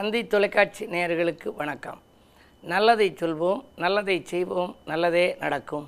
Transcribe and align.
தந்தி 0.00 0.20
தொலைக்காட்சி 0.32 0.82
நேயர்களுக்கு 0.92 1.48
வணக்கம். 1.56 1.98
நல்லதை 2.72 3.06
சொல்வோம் 3.20 3.58
நல்லதை 3.82 4.14
செய்வோம் 4.30 4.72
நல்லதே 4.90 5.24
நடக்கும். 5.40 5.86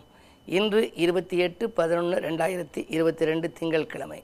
இன்று 0.56 0.80
இருபத்தி 1.04 1.36
எட்டு 1.44 1.64
பதினொன்று 1.78 2.16
ரெண்டாயிரத்தி 2.26 2.80
இருபத்தி 2.94 3.24
ரெண்டு 3.30 3.48
திங்கட்கிழமை 3.58 4.20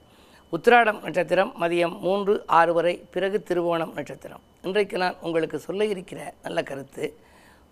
உத்திராடம் 0.53 0.99
நட்சத்திரம் 1.05 1.51
மதியம் 1.61 1.95
மூன்று 2.05 2.33
ஆறு 2.59 2.73
வரை 2.77 2.95
பிறகு 3.13 3.43
திருவோணம் 3.49 3.93
நட்சத்திரம். 3.97 4.43
இன்றைக்கு 4.61 4.97
நான் 5.03 5.19
உங்களுக்கு 5.21 5.59
சொல்ல 5.67 5.85
இருக்கிற 5.93 6.33
நல்ல 6.43 6.63
கருத்து 6.63 7.07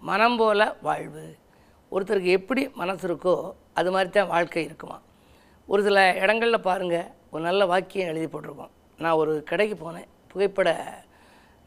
மனம் 0.02 0.38
போல 0.38 0.70
வாழ்வு. 0.88 1.26
ஒருத்தருக்கு 1.92 2.32
எப்படி 2.40 2.64
மனசு 2.82 3.06
இருக்கோ 3.10 3.36
அது 3.74 3.92
மாதிரி 3.92 4.10
தான் 4.10 4.34
வாழ்க்கை 4.36 4.64
இருக்குமா 4.70 5.00
ஒரு 5.66 5.84
சில 5.90 6.14
இடங்களில் 6.24 6.66
பாருங்கள் 6.70 7.12
ஒரு 7.32 7.44
நல்ல 7.50 7.66
வாக்கியம் 7.74 8.10
எழுதி 8.14 8.30
போட்டிருக்கோம். 8.34 8.74
நான் 8.98 9.20
ஒரு 9.24 9.36
கடைக்கு 9.52 9.78
போனேன் 9.86 10.10
புகைப்பட 10.32 10.72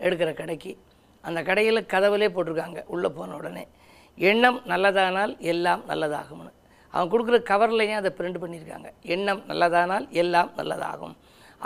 எடுக்கிற 0.05 0.31
கடைக்கு. 0.41 0.73
அந்த 1.25 1.41
கடையில் 1.49 1.89
கதவுலே 1.93 2.29
போட்டிருக்காங்க 2.35 2.81
உள்ளே 2.95 3.09
போன 3.19 3.35
உடனே. 3.41 3.65
எண்ணம் 4.19 4.59
நல்லதானால் 4.73 5.33
எல்லாம் 5.53 5.83
நல்லதாகும்னு. 5.91 6.53
அவன் 6.95 7.11
கொடுக்குற 7.13 7.39
கவர்லையும் 7.51 7.99
அதை 8.01 8.11
பிரிண்ட் 8.19 8.39
பண்ணியிருக்காங்க. 8.43 8.89
எண்ணம் 9.15 9.43
நல்லதானால் 9.51 10.07
எல்லாம் 10.23 10.51
நல்லதாகும். 10.59 11.15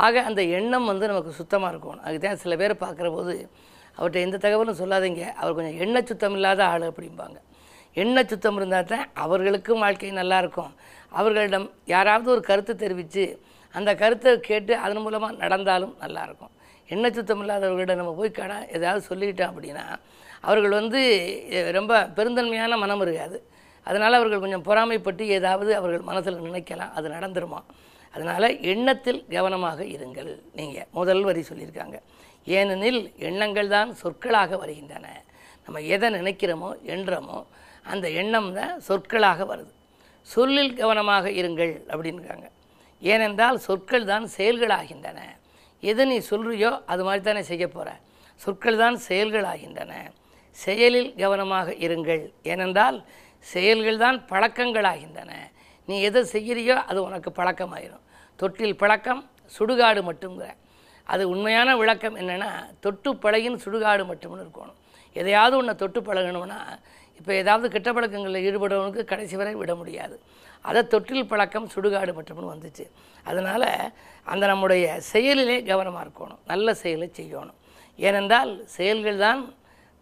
ஆக 0.05 0.23
அந்த 0.29 0.43
எண்ணம் 0.59 0.89
வந்து 0.91 1.09
நமக்கு 1.11 1.33
சுத்தமாக 1.41 1.71
இருக்கணும். 1.73 2.05
அதுதான் 2.09 2.41
சில 2.43 2.57
பேர் 2.61 2.83
பார்க்குற 2.85 3.09
போது 3.17 3.35
அவர்கிட்ட 3.97 4.21
எந்த 4.27 4.39
தகவலும் 4.45 4.81
சொல்லாதீங்க. 4.83 5.25
அவர் 5.41 5.57
கொஞ்சம் 5.57 5.81
எண்ண 5.85 5.97
சுத்தம் 6.11 6.37
இல்லாத 6.39 6.61
ஆள் 6.73 6.87
அப்படிம்பாங்க. 6.91 7.39
எண்ண 8.03 8.25
சுத்தம் 8.31 8.57
இருந்தால் 8.59 8.89
தான் 8.93 9.05
அவர்களுக்கும் 9.25 9.83
வாழ்க்கை 9.85 10.11
நல்லாயிருக்கும் 10.21 10.73
அவர்களிடம் 11.19 11.67
யாராவது 11.95 12.29
ஒரு 12.35 12.43
கருத்து 12.49 12.73
தெரிவித்து 12.77 13.25
அந்த 13.75 13.91
கருத்தை 14.01 14.33
கேட்டு 14.49 14.73
அதன் 14.85 15.03
மூலமாக 15.05 15.37
நடந்தாலும் 15.43 15.95
நல்லாயிருக்கும் 16.03 16.53
எண்ண 16.93 17.07
சுத்தம் 17.17 17.43
இல்லாதவர்களிடம் 17.45 18.01
நம்ம 18.01 18.13
போய் 18.21 18.37
கடை 18.41 18.57
ஏதாவது 18.77 19.01
சொல்லிக்கிட்டோம் 19.11 19.53
அப்படின்னா 19.53 19.85
அவர்கள் 20.49 20.75
வந்து 20.81 21.01
ரொம்ப 21.79 21.93
பெருந்தன்மையான 22.17 22.77
மனம் 22.85 23.03
இருக்காது. 23.05 23.37
அதனால் 23.89 24.17
அவர்கள் 24.19 24.43
கொஞ்சம் 24.45 24.67
பொறாமைப்பட்டு 24.69 25.25
ஏதாவது 25.39 25.71
அவர்கள் 25.79 26.09
மனசில் 26.11 26.45
நினைக்கலாம் 26.49 26.93
அது 26.99 27.07
நடந்துருமா? 27.17 27.61
அதனால் 28.15 28.49
எண்ணத்தில் 28.73 29.21
கவனமாக 29.35 29.81
இருங்கள். 29.95 30.33
நீங்கள் 30.59 30.89
முதல் 30.99 31.23
வரி 31.29 31.43
சொல்லியிருக்காங்க. 31.51 31.97
ஏனெனில் 32.57 33.01
எண்ணங்கள் 33.29 33.73
தான் 33.77 33.91
சொற்களாக 34.03 34.57
வருகின்றன. 34.63 35.07
நம்ம 35.67 35.81
எதை 35.95 36.09
நினைக்கிறோமோ 36.19 36.71
எண்ணுறோமோ 36.95 37.39
அந்த 37.93 38.07
எண்ணம் 38.21 38.51
தான் 38.59 38.75
சொற்களாக 38.89 39.45
வருது. 39.53 39.73
சொல்லில் 40.27 40.77
கவனமாக 40.81 41.31
இருங்கள் 41.41 41.73
அப்படின்றாங்க 41.93 42.47
ஏனென்றால் 43.03 43.59
சொற்கள் 43.67 44.11
தான் 44.13 44.27
செயல்களாகின்றன. 44.37 45.21
எது 45.91 46.03
நீ 46.11 46.17
சொல்கிறியோ 46.31 46.71
அது 46.93 47.03
மாதிரி 47.07 47.23
தானே 47.29 47.43
செய்ய 47.51 47.65
போகிற 47.69 47.89
சொற்கள் 48.43 48.81
தான் 48.83 48.97
செயல்களாகின்றன. 49.09 49.93
செயலில் 50.65 51.11
கவனமாக 51.23 51.69
இருங்கள். 51.87 52.23
ஏனென்றால் 52.53 52.99
செயல்கள் 53.53 54.03
தான் 54.05 54.19
பழக்கங்களாகின்றன. 54.33 55.33
நீ 55.89 55.95
எதை 56.09 56.21
செய்கிறியோ 56.35 56.77
அது 56.91 56.99
உனக்கு 57.09 57.31
பழக்கமாயிரும். 57.39 58.05
தொட்டில் 58.41 58.81
பழக்கம் 58.83 59.23
சுடுகாடு 59.57 60.01
மட்டுங்கிற 60.09 60.47
அது 61.13 61.23
உண்மையான 61.33 61.71
விளக்கம் 61.81 62.17
என்னென்னா 62.21 62.51
தொட்டு 62.85 63.11
பழகின் 63.25 63.59
சுடுகாடு 63.65 64.05
மட்டும்னு 64.11 64.45
இருக்கணும். 64.45 64.79
எதையாவது 65.21 65.55
ஒன்றை 65.61 65.75
தொட்டு 65.83 66.01
பழகணும்னா 66.09 66.61
இப்போ 67.19 67.33
ஏதாவது 67.43 67.67
கெட்ட 67.75 67.91
பழக்கங்களில் 67.93 68.45
ஈடுபடுறவனுக்கு 68.49 69.05
கடைசி 69.05 69.37
வரை 69.41 69.55
விட 69.55 69.75
முடியாது. 69.75 70.17
அதை 70.69 70.81
தொட்டில் 70.93 71.29
பழக்கம் 71.33 71.69
சுடுகாடு 71.75 72.13
மட்டும்னு 72.19 72.53
வந்துச்சு. 72.55 72.85
அதனால் 73.25 73.69
அந்த 74.33 74.45
நம்முடைய 74.47 74.85
செயலிலே 75.13 75.57
கவனமாக 75.71 76.05
இருக்கணும். 76.07 76.41
நல்ல 76.53 76.75
செயலை 76.83 77.09
செய்யணும். 77.19 77.59
ஏனென்றால் 77.99 78.53
செயல்கள் 78.77 79.19
தான் 79.27 79.41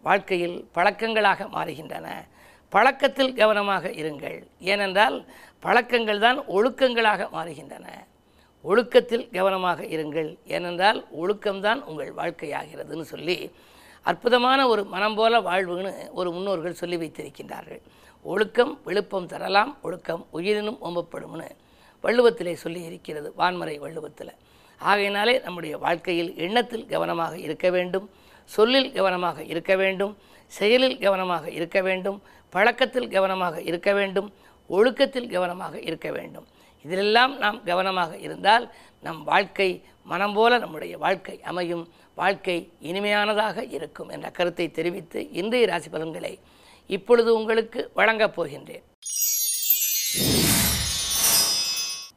வாழ்க்கையில் 0.03 0.57
பழக்கங்களாக 0.75 1.47
மாறுகின்றன. 1.57 2.07
பழக்கத்தில் 2.73 3.33
கவனமாக 3.41 3.89
இருங்கள். 4.01 4.37
ஏனென்றால் 4.71 5.17
பழக்கங்கள் 5.65 6.23
தான் 6.25 6.39
ஒழுக்கங்களாக 6.55 7.27
மாறுகின்றன. 7.37 7.87
ஒழுக்கத்தில் 8.63 9.25
கவனமாக 9.37 9.81
இருங்கள். 9.95 10.29
ஏனென்றால் 10.55 10.99
ஒழுக்கம்தான் 11.21 11.81
உங்கள் 11.89 12.11
வாழ்க்கையாகிறதுன்னு 12.19 13.05
சொல்லி 13.13 13.37
அற்புதமான 14.09 14.59
ஒரு 14.67 14.81
மனம் 14.93 15.15
போல 15.19 15.39
வாழ்வுன்னு 15.49 15.91
ஒரு 16.19 16.29
முன்னோர்கள் 16.35 16.79
சொல்லி 16.81 16.97
வைத்திருக்கின்றார்கள். 17.01 17.81
ஒழுக்கம் 18.31 18.73
விழுப்பம் 18.87 19.29
தரலாம் 19.33 19.71
ஒழுக்கம் 19.85 20.23
உயிரினும் 20.37 20.79
ஓம்பப்படும்னு 20.87 21.47
வள்ளுவத்திலே 22.03 22.53
சொல்லி 22.63 22.81
இருக்கிறது 22.89 23.27
வான்மறை 23.39 23.75
வள்ளுவத்தில். 23.85 24.33
ஆகையினாலே 24.81 25.35
நம்முடைய 25.45 25.73
வாழ்க்கையில் 25.85 26.31
எண்ணத்தில் 26.45 26.85
கவனமாக 26.85 27.33
இருக்க 27.45 27.67
வேண்டும் 27.75 28.07
சொல்லில் 28.49 28.89
கவனமாக 28.91 29.43
இருக்க 29.51 29.73
வேண்டும் 29.81 30.13
செயலில் 30.57 30.97
கவனமாக 31.03 31.45
இருக்க 31.57 31.81
வேண்டும் 31.81 32.17
பழக்கத்தில் 32.53 33.11
கவனமாக 33.15 33.61
இருக்க 33.69 33.89
வேண்டும் 33.99 34.27
ஒழுக்கத்தில் 34.69 35.29
கவனமாக 35.35 35.75
இருக்க 35.89 36.07
வேண்டும். 36.17 36.47
இதிலெல்லாம் 36.85 37.33
நாம் 37.43 37.59
கவனமாக 37.69 38.11
இருந்தால் 38.25 38.65
நம் 39.05 39.21
வாழ்க்கை 39.23 39.69
மனம் 40.11 40.33
போல 40.33 40.57
நம்முடைய 40.57 40.93
வாழ்க்கை 40.97 41.35
அமையும். 41.51 41.83
வாழ்க்கை 42.15 42.71
இனிமையானதாக 42.81 43.65
இருக்கும் 43.77 44.09
என்ற 44.09 44.29
கருத்தை 44.29 44.71
தெரிவித்து 44.71 45.31
இன்றைய 45.31 45.65
ராசி 45.65 45.89
பலன்களை 45.89 46.39
இப்பொழுது 46.87 47.35
உங்களுக்கு 47.35 47.91
வழங்கப் 47.93 48.41
போகின்றேன். 48.41 48.83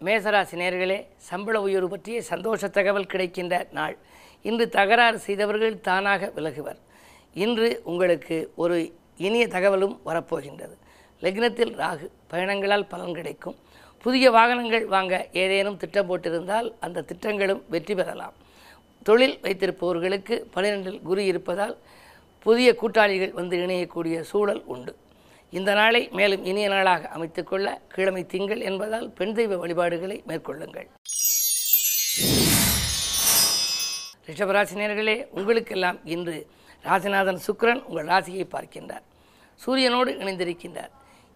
மேசராசி 0.05 0.57
நேர்களே 0.63 0.99
சம்பள 1.17 1.61
உயர்வு 1.61 1.89
பற்றிய 1.89 2.23
சந்தோஷ 2.23 2.69
தகவல் 2.69 3.11
கிடைக்கின்ற 3.13 3.67
நாள். 3.71 3.97
இன்று 4.43 4.69
தகராறு 4.69 5.19
செய்தவர்கள் 5.19 5.81
தானாக 5.81 6.33
விலகுவர். 6.37 6.81
இன்று 7.35 7.81
உங்களுக்கு 7.85 8.53
ஒரு 8.57 8.79
இனிய 9.17 9.49
தகவலும் 9.49 10.01
வரப்போகின்றது. 10.07 10.77
லக்னத்தில் 11.23 11.73
ராகு 11.83 12.07
பயணங்களால் 12.33 12.89
பலன் 12.89 13.15
கிடைக்கும். 13.15 13.57
புதிய 14.03 14.31
வாகனங்கள் 14.31 14.87
வாங்க 14.87 15.15
ஏதேனும் 15.33 15.77
திட்டம் 15.77 16.09
போட்டிருந்தால் 16.09 16.69
அந்த 16.81 17.03
திட்டங்களும் 17.03 17.65
வெற்றி 17.69 17.95
பெறலாம். 17.95 18.35
தொழில் 19.09 19.37
வைத்திருப்பவர்களுக்கு 19.45 20.35
பன்னிரெண்டில் 20.55 21.01
குரு 21.09 21.23
இருப்பதால் 21.31 21.75
புதிய 22.45 22.69
கூட்டாளிகள் 22.81 23.37
வந்து 23.39 23.57
இணையக்கூடிய 23.65 24.17
சூழல் 24.31 24.63
உண்டு. 24.75 24.93
இந்த 25.59 25.71
நாளை 25.79 26.01
மேலும் 26.19 26.45
இனிய 26.51 26.69
நாளாக 26.75 27.11
அமைத்துக்கொள்ள 27.17 27.67
கிழமை 27.95 28.23
திங்கள் 28.33 28.63
என்பதால் 28.71 29.07
பெண் 29.19 29.35
தெய்வ 29.39 29.57
வழிபாடுகளை 29.63 30.17
மேற்கொள்ளுங்கள். 30.29 30.89
ரிஷபராசினியர்களே 34.29 35.17
உங்களுக்கெல்லாம் 35.39 35.99
இன்று 36.15 36.37
ராசிநாதன் 36.89 37.43
சுக்கரன் 37.47 37.83
உங்கள் 37.89 38.09
ராசியை 38.13 38.47
பார்க்கின்றார். 38.55 39.05
சூரியனோடு 39.65 40.11
இணைந்திருக்கின்றார். 40.23 40.93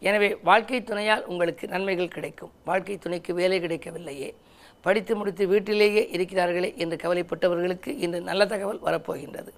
எனவே 0.08 0.28
வாழ்க்கை 0.48 0.80
துணையால் 0.82 1.24
உங்களுக்கு 1.30 1.64
நன்மைகள் 1.74 2.14
கிடைக்கும். 2.16 2.52
வாழ்க்கை 2.64 2.96
துணைக்கு 3.04 3.32
வேலை 3.40 3.58
கிடைக்கவில்லையே. 3.60 4.30
படித்து 4.80 5.16
முடித்து 5.16 5.46
வீட்டிலேயே 5.46 6.08
இருக்கிறார்களே 6.12 6.76
என்று 6.76 6.96
கவலைப்பட்டவர்களுக்கு 6.96 7.88
இன்று 7.98 8.20
நல்ல 8.20 8.46
தகவல் 8.46 8.82
வரப்போகின்றது. 8.84 9.48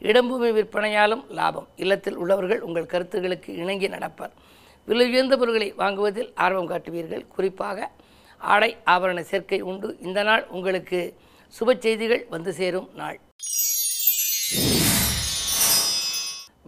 இடம்பூமி 0.00 0.50
விற்பனையாலும் 0.58 1.24
லாபம். 1.28 1.68
இல்லத்தில் 1.76 2.16
உள்ளவர்கள் 2.16 2.60
உங்கள் 2.60 2.84
கருத்துகளுக்கு 2.84 3.48
இணங்கி 3.48 3.88
நடப்பர். 3.88 4.30
விலை 4.86 5.10
உயர்ந்த 5.10 5.36
பொருட்களை 5.36 5.72
வாங்குவதில் 5.72 6.32
ஆர்வம் 6.34 6.70
காட்டுவீர்கள். 6.70 7.28
குறிப்பாக 7.28 7.90
ஆடை 8.38 8.76
ஆபரண 8.86 9.20
சேர்க்கை 9.20 9.60
உண்டு. 9.60 9.96
இந்த 10.00 10.22
நாள் 10.22 10.46
உங்களுக்கு 10.46 11.14
சுப 11.60 11.78
செய்திகள் 11.78 12.26
வந்து 12.28 12.52
சேரும் 12.52 12.90
நாள். 12.94 13.18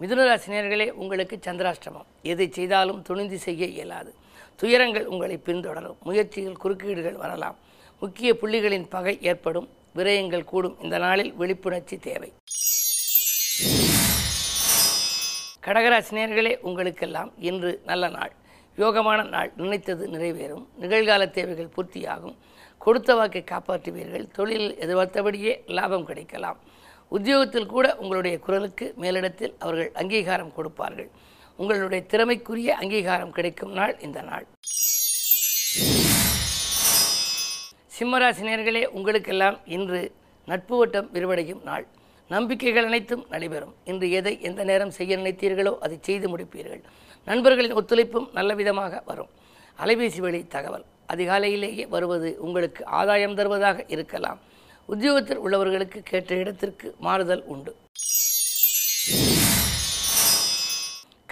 மிதுனராசினியர்களே 0.01 0.91
உங்களுக்கு 0.91 1.39
சந்திராஷ்டமம். 1.47 2.09
எதை 2.23 2.51
செய்தாலும் 2.51 3.03
துணிந்து 3.03 3.39
செய்ய 3.39 3.67
இயலாது. 3.67 4.15
துயரங்கள் 4.57 5.07
உங்களை 5.07 5.41
பின்தொடரும். 5.45 5.99
முயற்சியில் 6.03 6.57
குறுக்கீடுகள் 6.65 7.21
வரலாம். 7.25 7.59
முக்கிய 8.01 8.37
புள்ளிகளின் 8.43 8.89
பகை 8.89 9.19
ஏற்படும் 9.23 9.69
விரயங்கள் 9.95 10.45
கூடும். 10.45 10.83
இந்த 10.83 10.99
நாளில் 10.99 11.35
விழிப்புணர்ச்சி 11.39 11.99
தேவை. 12.01 12.33
கடகராசினியர்களே 15.65 16.59
உங்களுக்கெல்லாம் 16.61 17.33
இன்று 17.39 17.81
நல்ல 17.85 18.09
நாள். 18.09 18.33
யோகமான 18.77 19.29
நாள் 19.29 19.53
நினைத்தது 19.57 20.09
நிறைவேறும். 20.09 20.67
நிகழ்கால 20.81 21.31
தேவைகள் 21.31 21.73
பூர்த்தியாகும். 21.77 22.37
கொடுத்த 22.79 23.15
வாக்கை 23.15 23.45
காப்பாற்றுவீர்கள். 23.51 24.31
தொழிலில் 24.31 24.79
எதிர்பார்த்தபடியே 24.79 25.63
லாபம் 25.67 26.07
கிடைக்கலாம். 26.07 26.59
உத்தியோகத்தில் 27.09 27.67
கூட 27.67 27.97
உங்களுடைய 27.97 28.39
குரலுக்கு 28.39 28.95
மேலிடத்தில் 29.01 29.55
அவர்கள் 29.59 29.93
அங்கீகாரம் 29.95 30.55
கொடுப்பார்கள். 30.55 31.11
உங்களுடைய 31.57 32.05
திறமைக்குரிய 32.05 32.77
அங்கீகாரம் 32.77 33.31
கிடைக்கும் 33.31 33.73
நாள் 33.73 34.01
இந்த 34.01 34.23
நாள். 34.23 34.47
சிம்மராசினியர்களே 38.01 38.83
உங்களுக்கெல்லாம் 38.99 39.57
இன்று 39.77 39.99
நட்பு 40.51 40.75
வட்டம் 40.79 41.09
விரிவடையும் 41.15 41.63
நாள். 41.63 41.85
நம்பிக்கைகள் 42.29 42.87
அனைத்தும் 42.89 43.25
நடைபெறும். 43.33 43.75
இன்று 43.91 44.07
எதை 44.19 44.33
எந்த 44.49 44.65
நேரம் 44.65 44.93
செய்ய 44.99 45.17
நினைத்தீர்களோ 45.17 45.73
அதை 45.85 45.97
செய்து 46.01 46.27
முடிப்பீர்கள். 46.33 46.81
நண்பர்களின் 47.25 47.75
ஒத்துழைப்பும் 47.81 48.29
நல்ல 48.39 48.55
விதமாக 48.61 49.03
வரும். 49.11 49.29
அலைபேசி 49.83 50.21
வழி 50.27 50.41
தகவல். 50.55 50.85
அதிகாலையிலேயே 51.13 51.85
வருவது 51.89 52.31
உங்களுக்கு 52.47 52.87
ஆதாயம் 53.01 53.37
தருவதாக 53.41 53.85
இருக்கலாம். 53.89 54.41
உத்தியோகத்தில் 54.95 55.43
உள்ளவர்களுக்கு 55.45 56.03
கேட்ட 56.13 56.35
இடத்திற்கு 56.35 56.95
மாறுதல் 57.07 57.45
உண்டு. 57.55 57.75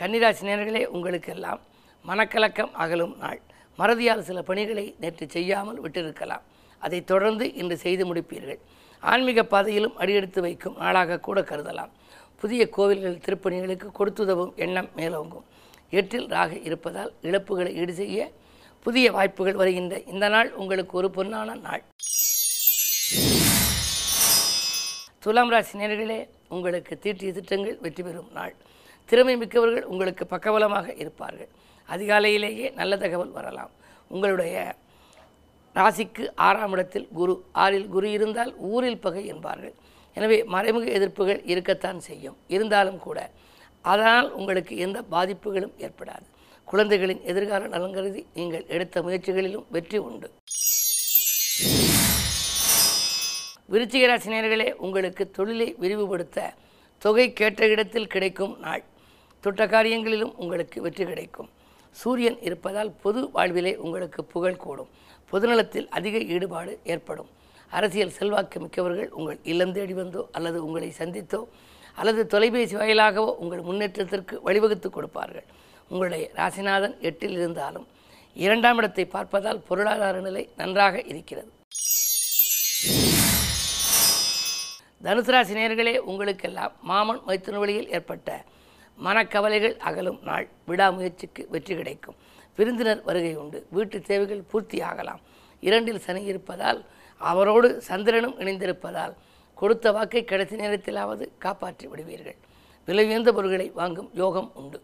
கன்னிராசி 0.01 0.45
நேர்களே 0.51 0.85
உங்களுக்கெல்லாம் 0.97 1.63
மனக்கலக்கம் 2.05 2.75
அகலும் 2.85 3.17
நாள். 3.25 3.41
மறதியால் 3.79 4.29
சில 4.29 4.39
பணிகளை 4.43 4.87
நேற்று 5.01 5.27
செய்யாமல் 5.29 5.83
விட்டிருக்கலாம். 5.83 6.45
அதைத் 6.79 7.07
தொடர்ந்து 7.07 7.55
இன்று 7.55 7.77
செய்து 7.77 8.15
முடிப்பீர்கள். 8.15 8.59
ஆன்மீக 9.01 9.45
பாதையிலும் 9.45 9.97
அடியெடுத்து 9.97 10.41
வைக்கும் 10.41 10.77
நாளாக 10.77 11.19
கூட 11.19 11.41
கருதலாம். 11.41 11.91
புதிய 12.41 12.69
கோவில்கள் 12.69 13.23
திருப்பணிகளுக்கு 13.27 13.89
கொடுத்துதவும் 13.99 14.55
எண்ணம் 14.55 14.91
மேலோங்கும். 14.97 15.47
எட்டில் 15.91 16.29
ராக 16.29 16.53
இருப்பதால் 16.59 17.13
இழப்புகளை 17.23 17.73
ஈடு 17.75 17.95
செய்ய 17.95 18.31
புதிய 18.83 19.13
வாய்ப்புகள் 19.13 19.55
வருகின்ற 19.55 20.03
இந்த 20.03 20.29
நாள் 20.29 20.53
உங்களுக்கு 20.53 20.97
ஒரு 20.97 21.09
பொன்னான 21.15 21.61
நாள். 21.61 21.83
துலாம் 25.19 25.51
ராசி 25.51 25.79
நேர்களே 25.79 26.29
உங்களுக்கு 26.49 26.99
தீட்டிய 26.99 27.33
திட்டங்கள் 27.33 27.79
வெற்றி 27.81 28.03
பெறும் 28.03 28.31
நாள். 28.33 28.55
திறமை 29.05 29.37
மிக்கவர்கள் 29.37 29.85
உங்களுக்கு 29.85 30.25
பக்கபலமாக 30.31 30.95
இருப்பார்கள். 30.99 31.49
அதிகாலையிலேயே 31.89 32.73
நல்ல 32.73 32.97
தகவல் 32.97 33.31
வரலாம். 33.31 33.71
உங்களுடைய 34.09 34.75
ராசிக்கு 35.77 36.25
ஆறாம் 36.35 36.73
இடத்தில் 36.73 37.09
குரு. 37.19 37.35
ஆறில் 37.53 37.89
குரு 37.89 38.11
இருந்தால் 38.11 38.55
ஊரில் 38.57 38.99
பகை 38.99 39.27
என்பார்கள். 39.27 39.75
எனவே 40.17 40.45
மறைமுக 40.45 40.87
எதிர்ப்புகள் 40.99 41.41
இருக்கத்தான் 41.45 42.01
செய்யும். 42.01 42.37
இருந்தாலும் 42.49 42.99
கூட 42.99 43.31
அதனால் 43.85 44.33
உங்களுக்கு 44.33 44.77
எந்த 44.77 45.03
பாதிப்புகளும் 45.11 45.75
ஏற்படாது. 45.87 46.27
குழந்தைகளின் 46.65 47.23
எதிர்கால 47.31 47.69
நலன் 47.75 47.95
கருதி 47.97 48.27
நீங்கள் 48.35 48.65
எடுத்த 48.67 49.03
முயற்சிகளிலும் 49.03 49.67
வெற்றி 49.71 49.99
உண்டு. 49.99 50.29
விருச்சிக 53.73 54.07
ராசி 54.07 54.75
உங்களுக்கு 54.87 55.31
தொழிலை 55.31 55.75
விரிவுபடுத்த 55.81 56.53
தொகை 56.99 57.33
கேட்ட 57.33 57.67
இடத்தில் 57.67 58.07
கிடைக்கும் 58.07 58.57
நாள். 58.61 58.85
தொட்ட 59.41 59.67
காரியங்களிலும் 59.67 60.35
உங்களுக்கு 60.37 60.81
வெற்றி 60.83 61.05
கிடைக்கும். 61.05 61.49
சூரியன் 62.01 62.39
இருப்பதால் 62.47 62.93
பொது 63.03 63.21
வாழ்விலே 63.37 63.73
உங்களுக்கு 63.85 64.21
புகழ் 64.33 64.63
கூடும். 64.65 64.91
பொதுநலத்தில் 65.31 65.89
அதிக 65.99 66.19
ஈடுபாடு 66.35 66.73
ஏற்படும். 66.93 67.31
அரசியல் 67.71 68.15
செல்வாக்கு 68.19 68.59
மிக்கவர்கள் 68.65 69.11
உங்கள் 69.19 69.41
இல்லம் 69.53 69.75
தேடி 69.77 69.95
வந்தோ 70.01 70.23
அல்லது 70.37 70.59
உங்களை 70.67 70.89
சந்தித்தோ 71.01 71.41
அல்லது 72.01 72.23
தொலைபேசி 72.33 72.75
வாயிலாகவோ 72.81 73.31
உங்கள் 73.43 73.67
முன்னேற்றத்திற்கு 73.69 74.35
வழிவகுத்து 74.47 74.89
கொடுப்பார்கள். 74.97 75.47
உங்களுடைய 75.93 76.25
ராசிநாதன் 76.41 76.97
எட்டில் 77.09 77.37
இருந்தாலும் 77.41 77.87
இரண்டாம் 78.37 78.79
இடத்தை 78.81 79.05
பார்ப்பதால் 79.15 79.65
பொருளாதார 79.69 80.17
நிலை 80.27 80.43
நன்றாக 80.61 81.03
இருக்கிறது. 81.13 81.51
தனுசு 85.07 85.33
ராசி 85.35 85.55
நேர்களே 85.59 85.95
உங்களுக்கெல்லாம் 86.11 86.73
மாமன் 86.91 87.21
மைத்துன 87.27 87.59
வழியில் 87.63 87.91
ஏற்பட்ட 87.97 88.31
மனக்கவலைகள் 89.05 89.77
அகலும் 89.77 90.21
நாள். 90.23 90.49
விடாமுயற்சிக்கு 90.67 91.49
வெற்றி 91.49 91.75
கிடைக்கும். 91.75 92.17
விருந்தினர் 92.57 93.03
வருகை 93.03 93.37
உண்டு. 93.37 93.67
வீட்டு 93.71 94.01
தேவைகள் 94.01 94.43
பூர்த்தி 94.43 94.81
ஆகலாம். 94.81 95.21
இரண்டில் 95.61 96.01
சனி 96.01 96.23
இருப்பதால் 96.23 96.85
அவரோடு 97.19 97.81
சந்திரனும் 97.81 98.39
இணைந்திருப்பதால் 98.41 99.15
கொடுத்த 99.55 99.93
வாக்கை 99.93 100.25
கடைசி 100.25 100.57
நேரத்திலாவது 100.57 101.29
காப்பாற்றி 101.39 101.87
விடுவீர்கள். 101.87 102.37
விலை 102.87 103.07
உயர்ந்த 103.07 103.33
பொருட்களை 103.33 103.71
வாங்கும் 103.71 104.11
யோகம் 104.15 104.51
உண்டு. 104.55 104.83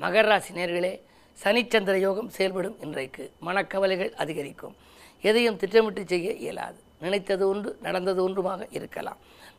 மகர 0.00 0.22
ராசி 0.22 0.54
நேர்களே 0.54 1.00
சனிச்சந்திர 1.42 1.96
யோகம் 1.96 2.28
செயல்படும் 2.28 2.80
இன்றைக்கு. 2.80 3.32
மனக்கவலைகள் 3.46 4.12
அதிகரிக்கும். 4.12 4.76
எதையும் 5.20 5.56
திட்டமிட்டு 5.56 6.06
செய்ய 6.06 6.32
இயலாது. 6.32 6.84
நினைத்தது 7.04 7.44
ஒன்று 7.48 7.70
நடந்தது 7.86 8.20
ஒன்றுமாக 8.26 8.66
இருக்கலாம். 8.78 9.18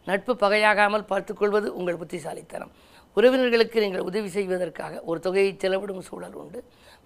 நட்பு 0.09 0.33
பகையாகாமல் 0.43 1.09
பார்த்துக்கொள்வது 1.11 1.67
உங்கள் 1.79 1.99
புத்திசாலித்தனம். 2.01 2.71
உறவினர்களுக்கு 3.17 3.77
நீங்கள் 3.83 4.07
உதவி 4.09 4.29
செய்வதற்காக 4.29 5.01
ஒரு 5.09 5.19
தொகையை 5.19 5.53
செலவிடும் 5.63 6.03
சூழல் 6.09 6.37
உண்டு. 6.41 6.59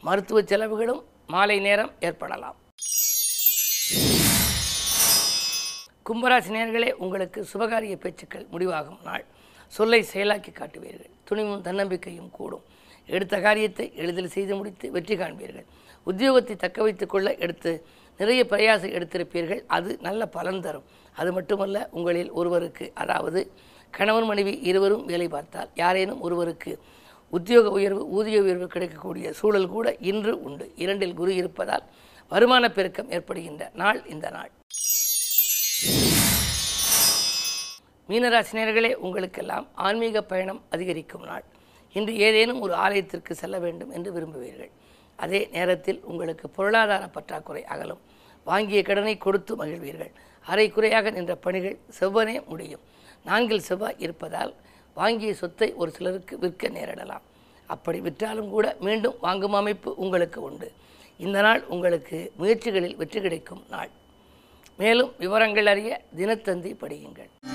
மருத்துவ 0.07 0.42
செலவுகளும் 0.51 1.01
மாலை 1.33 1.57
நேரம் 1.68 1.92
ஏற்படலாம். 2.07 2.57
கும்பராசி 6.07 6.51
நேர்களே 6.56 6.89
உங்களுக்கு 7.04 7.39
சுபகாரிய 7.51 7.95
பேச்சுக்கள் 8.04 8.45
முடிவாகும் 8.54 9.01
நாள். 9.07 9.25
சொல்லை 9.68 10.00
செயலாக்கி 10.13 10.51
காட்டுவீர்கள். 10.54 11.12
துணிவும் 11.27 11.66
தன்னம்பிக்கையும் 11.68 12.31
கூடும். 12.38 12.63
எடுத்த 13.16 13.36
காரியத்தை 13.45 13.86
எளிதில் 14.01 14.34
செய்து 14.36 14.54
முடித்து 14.56 14.86
வெற்றி 14.95 15.16
காண்பீர்கள். 15.16 15.68
உத்தியோகத்தை 16.10 16.56
தக்க 16.63 16.77
வைத்துக் 16.86 17.13
கொள்ள 17.13 17.30
எடுத்து 17.45 17.72
நிறைய 18.18 18.46
பிரயாசம் 18.50 18.96
எடுத்திருப்பீர்கள். 18.98 19.62
அது 19.68 19.98
நல்ல 20.02 20.28
பலன் 20.28 20.62
தரும். 20.62 20.84
அது 21.16 21.34
மட்டுமல்ல 21.34 21.88
உங்களில் 21.92 22.31
ஒருவருக்கு 22.31 22.92
அதாவது 22.94 23.52
கணவன் 23.92 24.25
மனைவி 24.25 24.60
இருவரும் 24.60 25.06
வேலை 25.06 25.28
பார்த்தால் 25.28 25.69
யாரேனும் 25.75 26.22
ஒருவருக்கு 26.22 26.80
உத்தியோக 27.30 27.72
உயர்வு 27.72 28.10
ஊதிய 28.10 28.42
உயர்வு 28.42 28.68
கிடைக்கக்கூடிய 28.68 29.34
சூழல் 29.34 29.69
கூட 29.69 29.96
இன்று 30.12 30.44
உண்டு. 30.44 30.72
இரண்டில் 30.75 31.13
குரு 31.13 31.36
இருப்பதால் 31.36 31.84
வருமான 32.30 32.69
பெருக்கம் 32.69 33.12
ஏற்படுகின்ற 33.12 33.72
நாள் 33.74 34.06
இந்த 34.06 34.30
நாள். 34.30 34.52
மீனராசினியர்களே 38.10 38.94
உங்களுக்கெல்லாம் 38.94 39.68
ஆன்மீக 39.74 40.22
பயணம் 40.22 40.63
அதிகரிக்கும் 40.69 41.24
நாள். 41.24 41.44
இன்று 41.94 42.18
ஏதேனும் 42.18 42.62
ஒரு 42.62 42.74
ஆலயத்திற்கு 42.74 43.36
செல்ல 43.36 43.60
வேண்டும் 43.60 43.92
என்று 43.92 44.12
விரும்புவீர்கள். 44.13 44.72
அதே 45.16 45.50
நேரத்தில் 45.52 46.02
உங்களுக்கு 46.04 46.50
பொருளாதார 46.50 47.08
பற்றாக்குறை 47.08 47.63
அகலும். 47.66 48.02
வாங்கிய 48.44 48.81
கடனை 48.81 49.18
கொடுத்து 49.18 49.56
மகிழ்வீர்கள். 49.56 50.12
அரை 50.46 50.69
குறையாக 50.69 51.12
நின்ற 51.12 51.36
பணிகள் 51.36 51.80
செவ்வனே 52.00 52.48
முடியும். 52.48 52.81
நான்கில் 53.25 53.68
செவ்வாய் 53.69 54.00
இருப்பதால் 54.00 54.56
வாங்கிய 54.94 55.34
சொத்தை 55.34 55.74
ஒரு 55.74 55.92
சிலருக்கு 55.92 56.38
விற்க 56.38 56.68
நேரிடலாம். 56.68 57.25
அப்படி 57.66 58.00
விற்றாலும் 58.00 58.50
கூட 58.50 58.75
மீண்டும் 58.80 59.18
வாங்கும் 59.19 59.54
அமைப்பு 59.54 59.96
உங்களுக்கு 59.96 60.42
உண்டு. 60.42 60.72
இந்த 61.18 61.42
நாள் 61.42 61.63
உங்களுக்கு 61.68 62.31
முயற்சிகளில் 62.38 62.96
வெற்றி 62.96 63.22
கிடைக்கும் 63.22 63.63
நாள். 63.69 63.90
மேலும் 64.78 65.13
விவரங்கள் 65.18 65.66
அறிய 65.66 66.02
தினத்தந்தி 66.18 66.74
படியுங்கள். 66.84 67.50